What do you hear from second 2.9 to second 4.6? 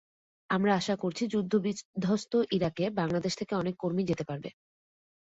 বাংলাদেশ থেকে অনেক কর্মী যেতে পারবে।